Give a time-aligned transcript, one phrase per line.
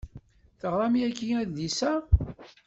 [0.59, 1.93] Teɣram yagi adlis-a.